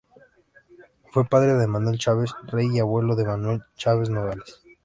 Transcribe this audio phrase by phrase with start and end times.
[1.11, 4.59] Fue padre de Manuel Chaves Rey y abuelo de Manuel Chaves Nogales.